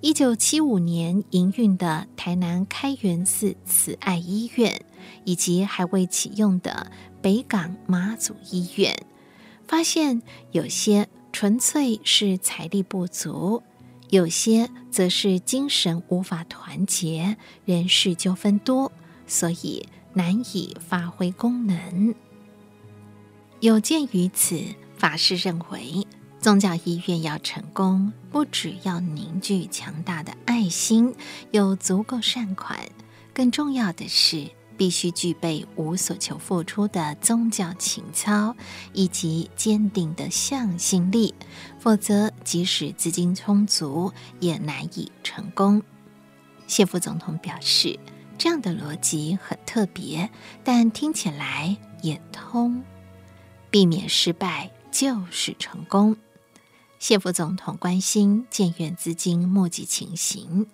[0.02, 4.80] 一九七五年营运的台南开元寺慈爱医院，
[5.24, 6.92] 以及还未启用的
[7.22, 8.96] 北港妈祖医院，
[9.72, 13.64] 发现有些纯粹是财力不足，
[14.10, 18.92] 有些则是精神无法团结，人事纠纷多，
[19.28, 22.14] 所以难以发挥功能。
[23.62, 24.62] 有鉴于此，
[24.98, 26.06] 法师认为。
[26.42, 31.16] 宗教医院要成功，不只要凝聚强大的爱心，
[31.52, 32.78] 有足够善款，
[33.34, 34.50] 更重要的是
[34.82, 38.56] 必须具备无所求付出的宗教情操
[38.94, 41.36] 以及坚定的向心力，
[41.80, 45.84] 否则即使资金充足，也难以成功。
[46.66, 48.00] 谢副总统表示，
[48.40, 50.32] 这样的逻辑很特别，
[50.64, 52.84] 但听起来也通。
[53.70, 56.18] 避免失败就是成功。
[56.98, 60.66] 谢副总统关心建院资金募集情形，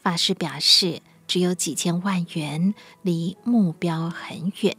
[0.00, 4.76] 法师表示只有几千万元，离目标很远，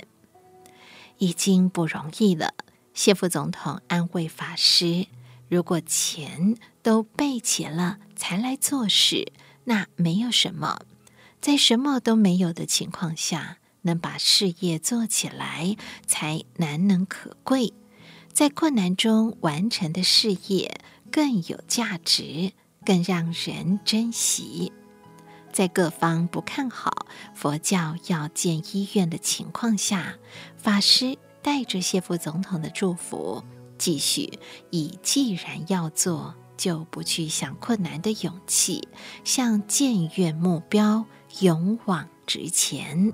[1.20, 2.54] 已经不容易了。
[2.93, 5.08] 谢副总统安慰法师：
[5.47, 9.32] 如果钱都备齐了才来做事，
[9.66, 10.82] 那没有什么；
[11.39, 17.74] 在什么都没有的情况下，能把事业做起来才难能可贵。
[18.34, 20.82] 在困难中完成的事业
[21.12, 22.54] 更有价值，
[22.86, 24.74] 更让人珍惜。
[25.52, 30.16] 在各方不看好佛教要建医院的情况下，
[30.58, 33.43] 法师带着谢副总统的祝福，
[33.78, 34.39] 继续
[34.70, 38.88] 以既然要做，就不去想困难的勇气，
[39.24, 41.06] 向建院目标
[41.39, 43.12] 勇往直前。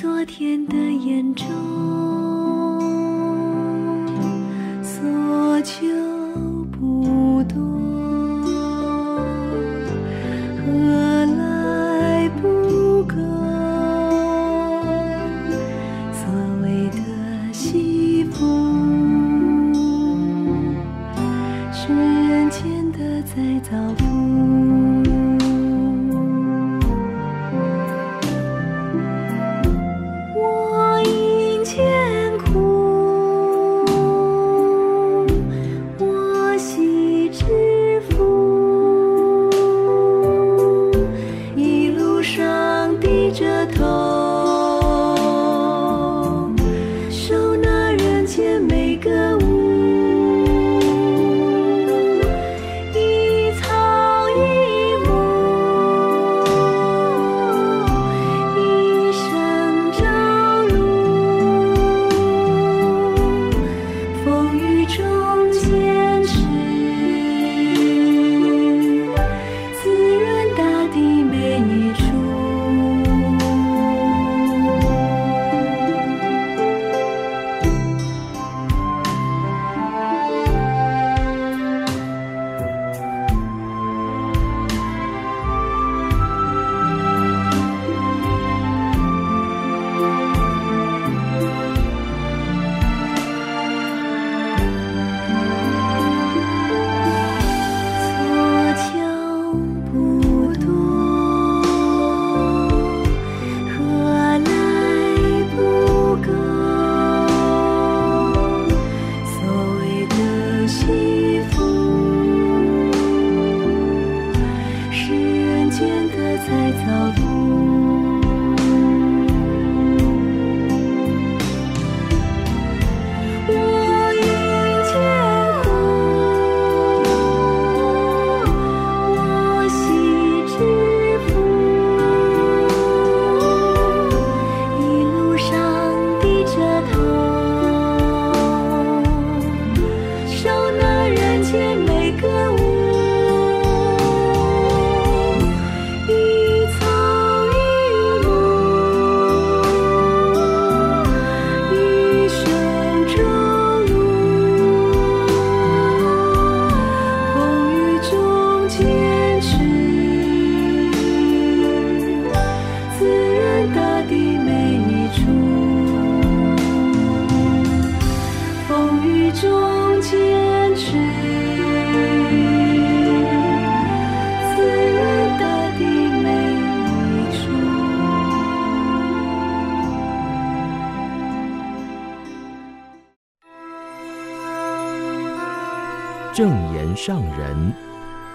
[0.00, 1.77] 昨天的眼中。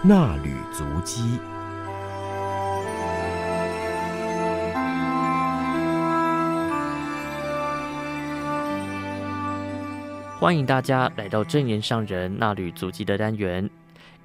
[0.06, 1.40] 那履足迹。
[10.38, 13.70] 欢迎大家来到正言上人那履足迹的单元，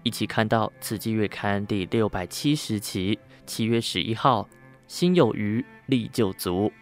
[0.02, 3.16] 一起看到《慈济月刊》第六百七十期，
[3.46, 4.48] 七月十一号，
[4.88, 6.72] 心有余力就足。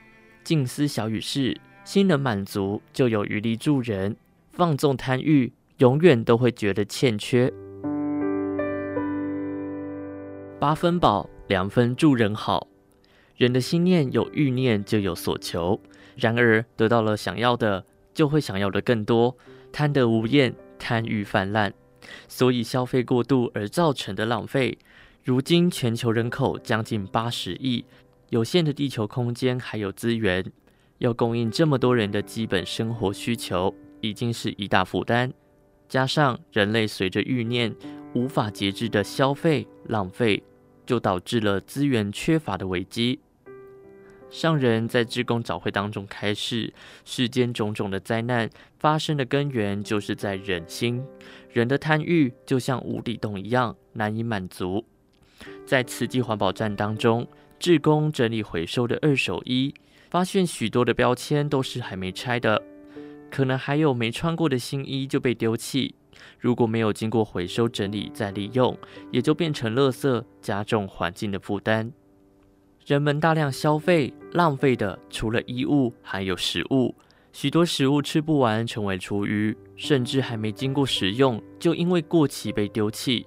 [0.43, 4.17] 静思小语是：心能满足，就有余力助人。
[4.55, 7.53] 放纵贪欲，永远都会觉得欠缺。
[10.59, 12.67] 八分饱，两分助人好。
[13.37, 15.81] 人的心念有欲念，就有所求。
[16.17, 17.85] 然而得到了想要的。
[18.15, 19.37] 就会想要的更多，
[19.71, 21.71] 贪得无厌，贪欲泛滥，
[22.29, 24.79] 所以消费过度而造成的浪费。
[25.23, 27.85] 如今全球人口将近八十亿，
[28.31, 30.51] 有限的地球空间还有资源，
[30.97, 35.31] 要供应这么多人的基本生活需求，已经是一大负担。
[35.87, 37.77] 加上人类随着欲念
[38.17, 40.43] 无法节制的消费浪费，
[40.87, 43.21] 就导致了资源缺乏的危机。
[44.31, 46.73] 上人在志工早会当中开示，
[47.05, 48.49] 世间种种的灾难
[48.79, 51.05] 发生的根源就是在人心，
[51.53, 54.83] 人的贪欲就像无底洞一样难以满足。
[55.67, 59.75] 在慈济环保站当中，志工整理回收的二手衣，
[60.09, 62.63] 发现许多的标签都是还没拆的，
[63.31, 65.95] 可能还有没穿过的新衣就被丢弃。
[66.47, 68.79] 如果没有经过回收整理再利用，
[69.11, 71.91] 也就变成垃圾，加重环境的负担。
[72.87, 76.95] 人们大量消费，浪费的除了衣物，还有食物。
[77.33, 83.27] 许多食物吃不完，成为厨余，甚至还没经过食用，就因为过期被丢弃。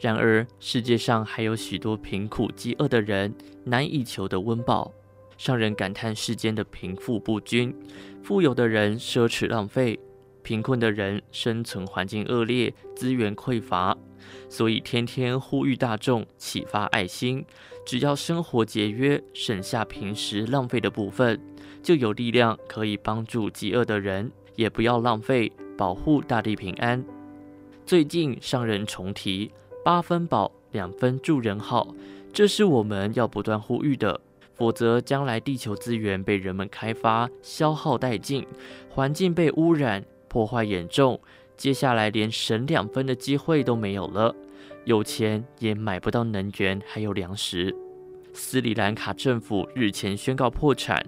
[0.00, 3.32] 然而，世界上还有许多贫苦饥饿的人，
[3.62, 4.92] 难以求得温饱。
[5.36, 7.72] 上人感叹世间的贫富不均，
[8.20, 9.96] 富有的人奢侈浪费，
[10.48, 13.94] 贫困的人生存环境恶劣，资源匮乏。
[14.48, 17.44] 所以天天呼吁大众启发爱心。
[17.84, 21.38] 只要生活节约，省下平时浪费的部分，
[21.82, 27.04] 就有力量可以帮助饥饿的人，也不要浪费，保护大地平安。
[27.84, 29.50] 最近上人重提
[29.84, 31.94] 八分饱，两分助人好，
[32.32, 34.18] 这是我们要不断呼吁的，
[34.54, 38.46] 否则将来地球资源被人们开发消耗殆尽，
[38.88, 41.20] 环境被污染破坏严重，
[41.56, 44.34] 接下来连省两分的机会都没有了。
[44.84, 47.74] 有钱也买不到能源，还有粮食。
[48.32, 51.04] 斯里兰卡政府日前宣告破产，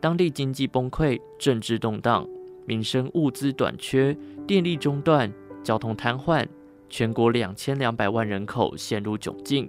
[0.00, 2.26] 当地经济崩溃，政治动荡，
[2.66, 4.16] 民生物资短缺，
[4.46, 5.30] 电力中断，
[5.62, 6.46] 交通瘫痪，
[6.88, 9.68] 全国两千两百万人口陷入窘境。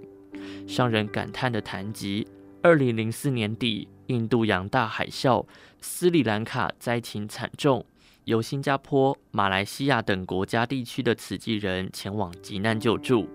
[0.66, 2.26] 商人感叹地谈及，
[2.62, 5.44] 二零零四年底印度洋大海啸，
[5.80, 7.84] 斯里兰卡灾情惨重，
[8.24, 13.28] 由新加坡、马来西亚等国家地区的慈济人前往急难救助。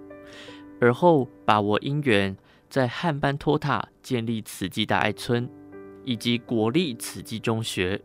[0.80, 2.38] 而后把握因缘，
[2.70, 5.50] 在汉班托塔建立慈济大爱村，
[6.06, 8.02] 以及国立慈济中学。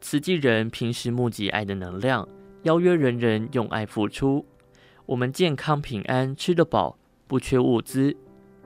[0.00, 2.26] 慈济人平时募集爱的能量，
[2.62, 4.46] 邀约人人用爱付出。
[5.06, 8.16] 我们健康平安，吃得饱，不缺物资。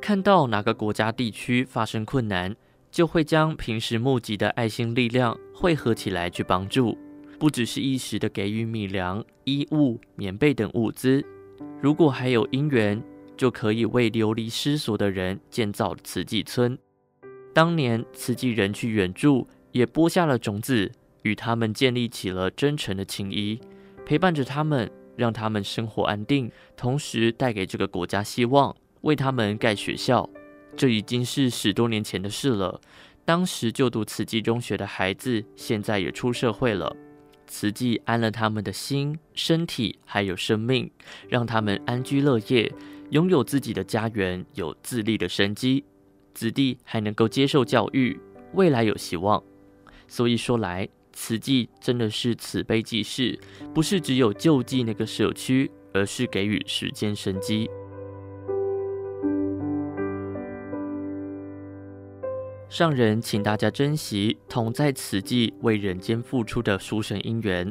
[0.00, 2.54] 看到哪个国家地区发生困难，
[2.90, 6.98] 就会将平时募集的爱心力量汇合起来去帮助，
[7.42, 11.24] 不只是一时的给予米粮、衣物、棉被等物资。
[11.80, 13.02] 如果还有因缘，
[13.36, 16.78] 就可以为流离失所的人建造慈济村。
[17.52, 20.88] 当年慈济人去援助，也播下了种子，
[21.22, 23.60] 与他们建立起了真诚的情谊，
[24.06, 30.30] 陪伴着他们，让他们生活安定，同时带给这个国家希望，为他们盖学校。
[30.76, 32.80] 这已经是十多年前的事了。
[33.24, 36.96] 当时就读慈济中学的孩子，现在也出社会了。
[37.52, 40.90] 慈济安了他们的心、身体，还有生命，
[41.28, 42.72] 让他们安居乐业，
[43.10, 45.84] 拥有自己的家园，有自立的生机，
[46.32, 48.18] 子弟还能够接受教育，
[48.54, 49.40] 未来有希望。
[50.08, 53.38] 所以说来，慈济真的是慈悲济世，
[53.74, 57.68] 不是只有救济那个社区，而是给予世间生机。
[62.72, 67.70] 上人，请大家珍惜同在慈济为人间付出的殊胜因缘。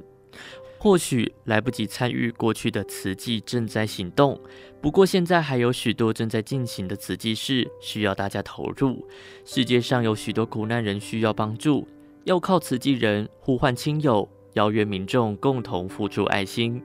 [0.78, 4.40] 或许来不及参与过去的慈济赈灾行动，
[4.80, 9.04] 不过现在还有许多正在进行的慈济事需要大家投入。
[9.44, 11.88] 世界上有许多苦难人需要帮助，
[12.26, 16.80] 要靠慈济人呼唤亲友，邀约民众共同付出爱心，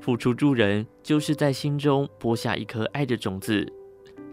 [0.00, 3.66] 付出助人，就是在心中播下一颗爱的种子。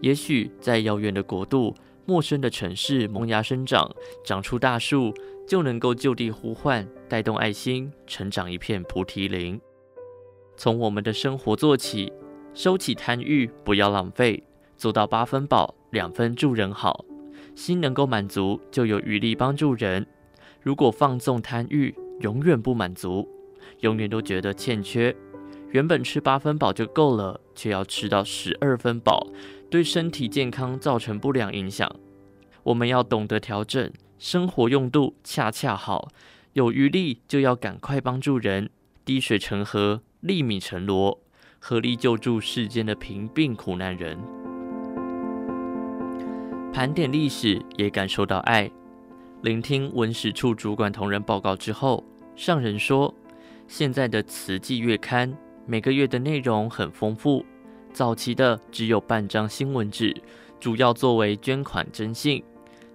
[0.02, 1.74] 也许在遥远的国度、
[2.06, 3.90] 陌生的城市萌芽生长，
[4.26, 5.14] 长出大树，
[5.48, 9.60] 就能够就地呼唤，带动爱心，成长一片菩提林。
[10.58, 12.12] 从我们的生活做起，
[12.54, 14.44] 收起贪欲，不要浪费，
[14.76, 17.06] 做到八分饱，两分助人好。
[17.56, 20.06] 心能够满足，就有余力帮助人。
[20.62, 23.28] 如果放纵贪欲，永远不满足，
[23.80, 25.16] 永远都觉得欠缺。
[25.72, 29.26] 原本吃八分饱就够了，却要吃到十二分饱，
[29.74, 31.92] 对身体健康造成不良影响。
[32.62, 36.10] 我们要懂得调整，生活用度恰恰好，
[36.52, 38.70] 有余力就要赶快帮助人，
[39.04, 41.18] 滴水成河，粒米成箩，
[41.58, 44.16] 合力救助世间的贫病苦难人。
[46.72, 48.70] 盘点历史，也感受到爱。
[49.42, 52.06] 聆听文史处主管同仁报告之后，
[52.36, 53.12] 上人说
[53.68, 57.44] ：“现在的慈济月刊每个月的内容很丰富，
[57.94, 60.16] 早期的只有半张新闻纸，
[60.60, 62.44] 主要作为捐款征信，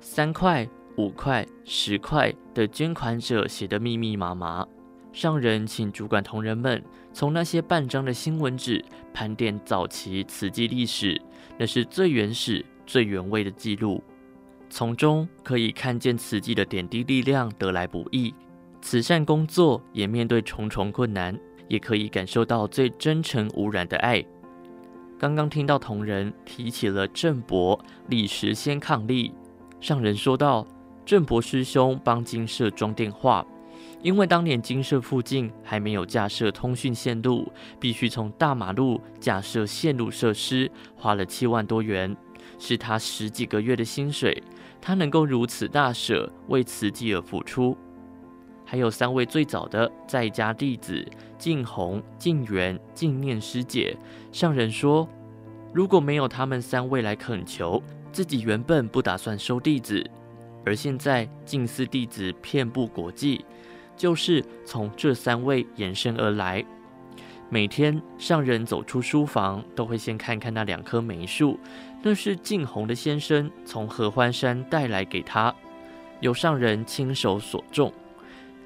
[0.01, 4.67] 三块、五块、十块的捐款者写得密密麻麻。
[5.13, 6.83] 上人请主管同仁们
[7.13, 8.85] 从那些半张的新闻纸
[9.15, 11.21] 盘点早期慈济历史，
[11.57, 14.03] 那是最原始、最原味的记录。”
[14.71, 18.35] 从中可以看见慈济的点滴力量得来不易，
[18.83, 21.39] 慈善工作也面对重重困难，
[21.69, 24.23] 也可以感受到最真诚无染的爱。
[25.19, 29.35] 刚刚听到同仁提起了郑伯立时先抗力，
[29.81, 30.65] 上人说道：
[31.05, 33.45] 郑伯师兄帮金舍装电话，
[34.01, 37.51] 因为当年金舍附近还没有架设通讯线路，
[37.81, 42.17] 必须从大马路架设线路设施，花了七万多元，
[42.61, 44.41] 是他十几个月的薪水。
[44.81, 47.77] 他能够如此大舍，为慈济而付出，
[48.71, 51.03] 还有三位最早的在家弟子
[51.39, 53.97] 静红、静圆、静念师姐。
[54.31, 55.09] 上人说，
[55.73, 60.05] 如果没有他们三位来恳求，自己原本不打算收弟子，
[60.67, 63.43] 而现在净寺弟子遍布国际，
[63.97, 66.63] 就是从这三位延伸而来。
[67.49, 71.59] 每天上人走出书房，都会先看看那两棵梅树。
[72.03, 75.55] 那是静红的先生从合欢山带来给他，
[76.21, 77.91] 由上人亲手所种，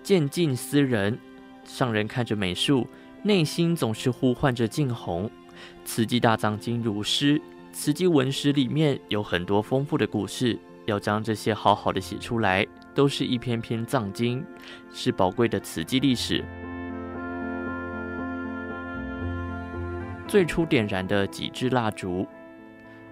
[0.02, 1.18] 见尽思人。
[1.64, 2.86] 上人看着美术，
[3.22, 5.30] 内心总是呼唤着净红。
[5.84, 7.40] 慈济大藏经如诗，
[7.72, 14.44] 慈济文史里面有很多丰富的故事，要将这些好好的写出来，都是一篇篇藏经，
[14.92, 16.44] 是宝贵的慈济历史。
[20.26, 22.26] 最初点燃的几支蜡烛。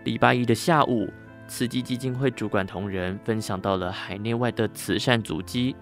[0.04, 1.08] 礼拜一的下午，
[1.46, 5.76] 慈济基金会主管同仁分享到了海内外的慈善足迹。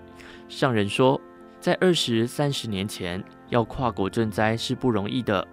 [0.48, 1.20] 上人说，
[1.60, 5.46] 在二十三十年前，要跨国赈灾是不容易的。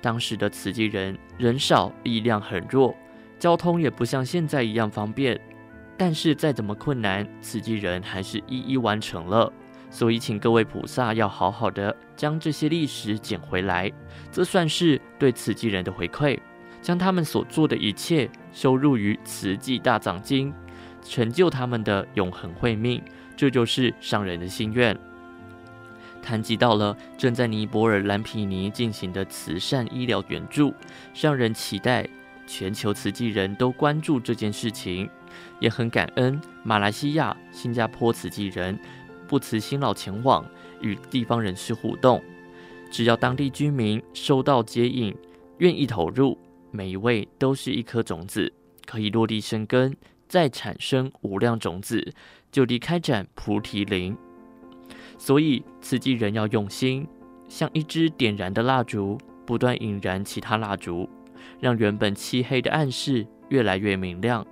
[0.00, 2.94] 当时的慈济人人少，力量很弱，
[3.38, 5.38] 交通也不像现在一样方便。
[5.98, 9.52] 但是再怎么困难，慈济人还是一一完成了。
[9.88, 13.90] 所以，请各位菩萨要好好的将这些历史捡回来，
[14.30, 16.38] 这算是对慈济人的回馈。
[16.82, 20.52] 将他们所做的一切收入于《慈济大藏经》，
[21.08, 23.00] 成就他们的永恒慧命，
[23.36, 24.96] 这就是上人的心愿。
[26.22, 30.74] 谈及到了正在尼泊尔蓝毗尼进行的慈善医疗援助，
[31.14, 32.08] 上人期待
[32.46, 35.08] 全球慈济人都关注这件事情，
[35.60, 38.76] 也很感恩马来西亚、新加坡慈济人
[39.28, 40.44] 不辞辛劳前往
[40.80, 42.20] 与地方人士互动，
[42.90, 45.14] 只要当地居民收到接引，
[45.58, 46.36] 愿意投入。
[46.72, 48.52] 每一位都是一颗种子，
[48.84, 49.96] 可以落地生根，
[50.28, 52.12] 再产生无量种子，
[52.50, 54.16] 就地开展菩提林。
[55.18, 57.06] 所以，慈济人要用心，
[57.48, 61.08] 像一支点燃的蜡烛，不断引燃其他蜡烛，
[61.60, 64.46] 让原本漆黑的暗室越来越明亮。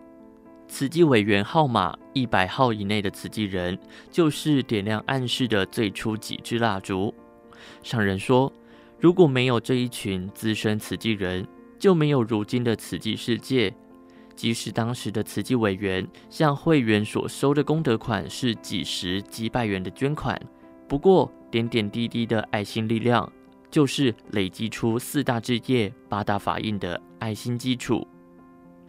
[0.67, 3.79] 慈济委员号码一百号以内的慈济人，
[4.11, 7.15] 就是点亮暗室的最初几支蜡烛。
[7.83, 8.51] 上人说，
[8.99, 11.47] 如果没有这一群资深慈济人，
[11.79, 13.73] 就没有如今的慈济世界。
[14.37, 20.41] 即使当时的慈济委员向会员所收的功德款是几十几百元的捐款，
[20.89, 23.31] 不过点点滴滴的爱心力量，
[23.71, 28.07] 就是累积出四大志业、八大法印的爱心基础。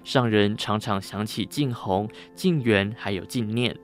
[0.03, 3.75] 上人常常想起净红、净圆还有净念。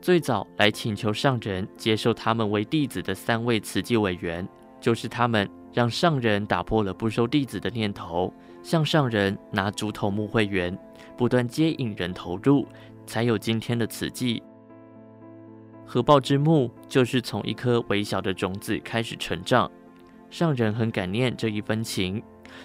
[0.00, 4.46] 最早来请求上人接受他们为弟子的三位慈济委员，
[4.80, 5.48] 就是他们。
[5.70, 8.32] 让上人打破了不收弟子的念头，
[8.62, 10.76] 向上人拿竹头募会员，
[11.16, 12.66] 不断接引人投入，
[13.06, 14.42] 才有今天的慈济。
[15.86, 19.70] 合抱之木就是从一颗微小的种子开始成长。
[20.28, 22.22] 上人很感念这一分情，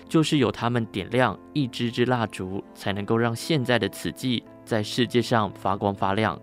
[0.10, 6.38] 就是有他们点亮一支支蜡烛，才能够让现在的慈济在世界上发光发亮。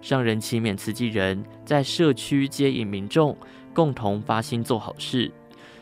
[0.00, 3.36] 上人勤勉慈济人在社区接引民众，
[3.74, 5.30] 共同发心做好事，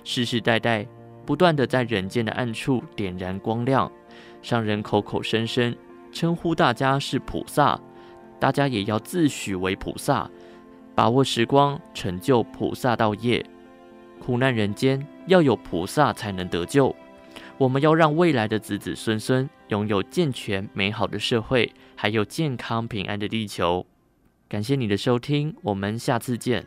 [0.03, 0.84] 世世代代
[1.28, 3.92] 不断的在人间的暗处点燃光亮。
[4.40, 5.76] 上人口口声声
[6.10, 7.78] 称呼大家是菩萨，
[8.40, 10.30] 大家也要自诩为菩萨，
[10.94, 13.44] 把握时光，成就菩萨道业。
[14.18, 16.96] 苦难人间，要有菩萨才能得救。
[17.58, 23.84] 我们要让未来的子子孙孙拥有健全美好的社会，还有健康平安的地球。
[24.48, 26.64] 感谢你的收听，我们下次见。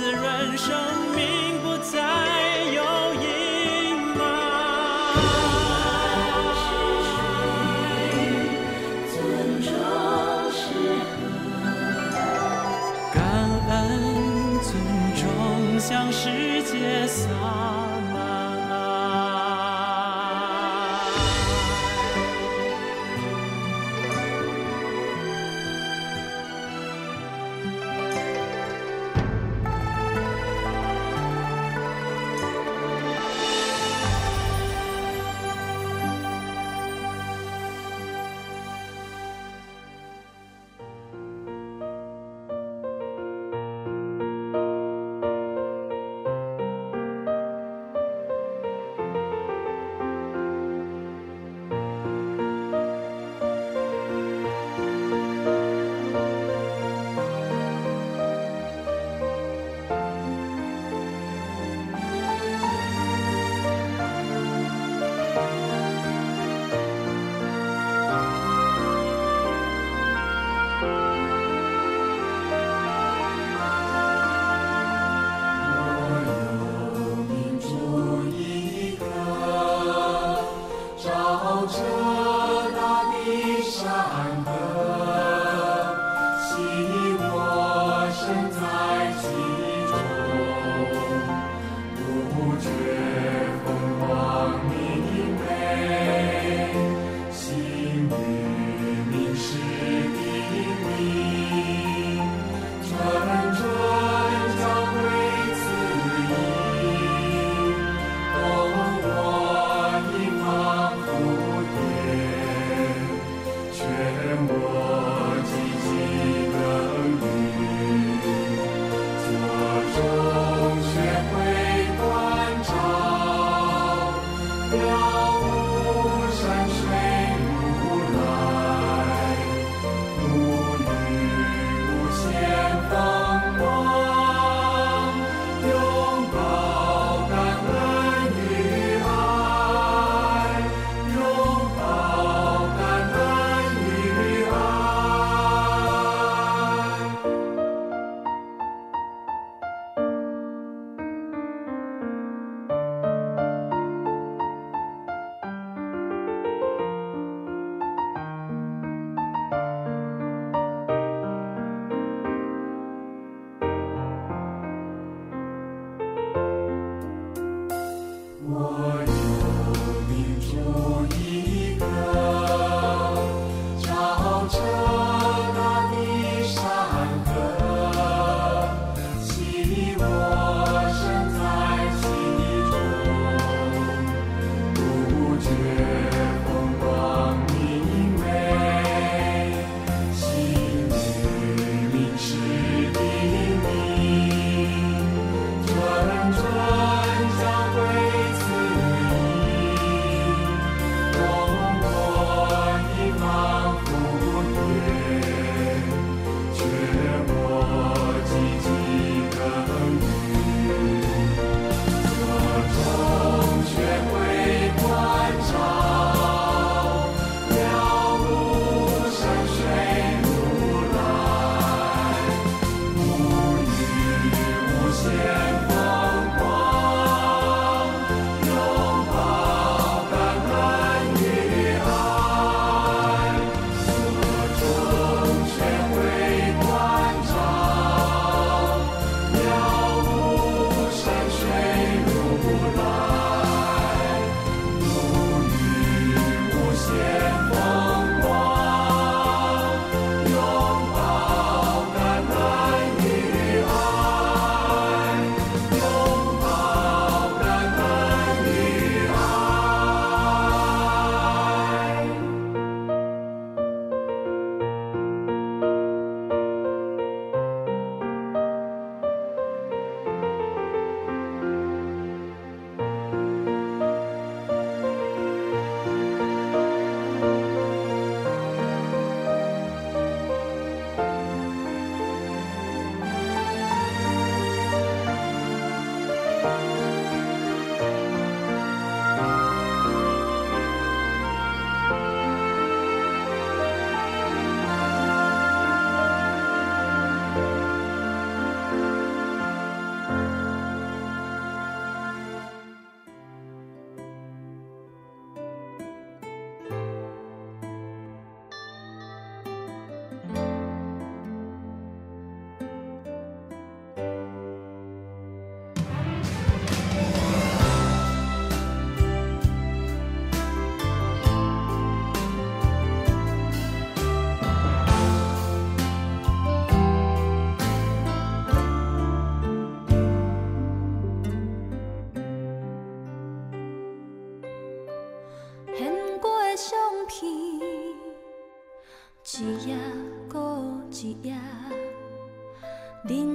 [0.00, 0.74] 海，滋润生
[1.14, 2.39] 命，不再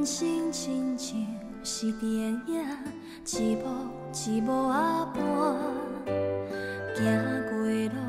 [0.05, 1.17] 人生亲像
[1.63, 2.63] 是电影，
[3.25, 3.63] 一幕
[4.13, 5.23] 一幕啊搬，
[6.95, 7.01] 行
[7.49, 7.57] 过
[7.89, 8.05] 路，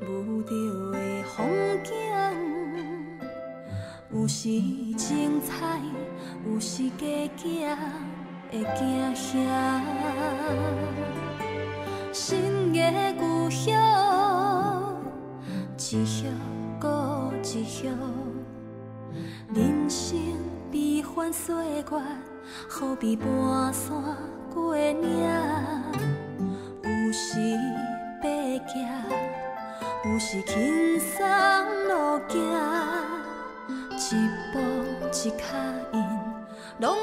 [0.00, 0.50] 遇到
[0.90, 0.98] 的
[1.36, 1.46] 风
[1.84, 1.94] 景，
[4.10, 4.48] 有时
[4.96, 5.80] 精彩，
[6.48, 7.06] 有时假
[7.36, 7.76] 惊
[8.50, 9.38] 会惊吓，
[21.92, 22.04] 岁月，
[22.70, 23.26] 好比搬
[23.70, 23.92] 山
[24.54, 25.02] 过岭，
[26.82, 27.38] 有时
[28.22, 28.28] 爬
[28.66, 28.88] 行，
[30.06, 31.20] 有时轻松
[31.88, 32.40] 路行，
[33.98, 34.00] 一
[34.54, 34.58] 步
[35.12, 35.44] 一脚
[35.92, 36.02] 印，
[36.78, 36.96] 拢。